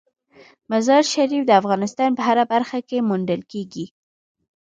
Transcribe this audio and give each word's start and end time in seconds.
مزارشریف 0.71 1.43
د 1.47 1.51
افغانستان 1.61 2.09
په 2.15 2.21
هره 2.27 2.43
برخه 2.53 2.79
کې 2.89 3.05
موندل 3.09 3.41
کېږي. 3.51 3.85